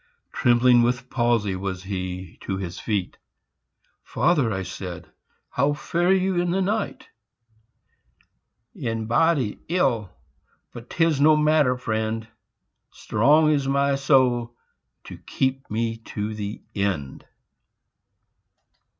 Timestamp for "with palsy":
0.81-1.55